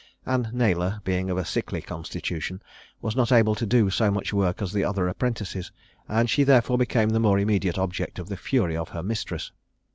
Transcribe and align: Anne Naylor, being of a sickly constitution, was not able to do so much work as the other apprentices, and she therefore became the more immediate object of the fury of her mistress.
Anne 0.25 0.49
Naylor, 0.51 0.99
being 1.03 1.29
of 1.29 1.37
a 1.37 1.45
sickly 1.45 1.79
constitution, 1.79 2.59
was 3.03 3.15
not 3.15 3.31
able 3.31 3.53
to 3.53 3.67
do 3.67 3.91
so 3.91 4.09
much 4.09 4.33
work 4.33 4.59
as 4.59 4.73
the 4.73 4.83
other 4.83 5.07
apprentices, 5.07 5.71
and 6.09 6.27
she 6.27 6.43
therefore 6.43 6.79
became 6.79 7.09
the 7.09 7.19
more 7.19 7.37
immediate 7.37 7.77
object 7.77 8.17
of 8.17 8.27
the 8.27 8.35
fury 8.35 8.75
of 8.75 8.89
her 8.89 9.03
mistress. 9.03 9.51